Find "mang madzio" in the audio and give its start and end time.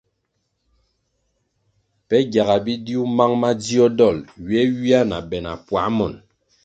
3.17-3.85